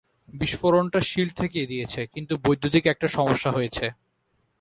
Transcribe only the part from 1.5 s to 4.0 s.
দিয়েছে, কিন্তু, বৈদ্যুতিক একটা সমস্যা হয়েছে।